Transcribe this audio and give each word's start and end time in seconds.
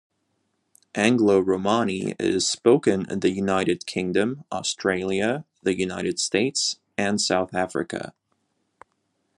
Angloromani 0.95 2.15
is 2.19 2.49
spoken 2.49 3.05
in 3.07 3.19
the 3.19 3.29
United 3.29 3.85
Kingdom, 3.85 4.45
Australia, 4.51 5.45
the 5.61 5.77
United 5.77 6.19
States 6.19 6.79
and 6.97 7.21
South 7.21 7.53
Africa. 7.53 8.11